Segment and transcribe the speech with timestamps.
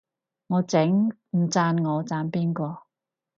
[0.47, 2.85] 我整，唔讚我讚邊個